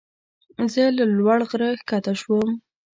[0.73, 2.49] زه له لوړ غره ښکته شوم.